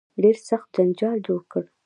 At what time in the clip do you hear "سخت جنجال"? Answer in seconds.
0.49-1.17